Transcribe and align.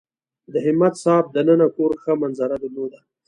د 0.53 0.55
همت 0.65 0.93
صاحب 1.03 1.25
دننه 1.35 1.67
کور 1.75 1.91
ښه 2.03 2.11
منظره 2.21 2.55
درلوده. 2.63 2.99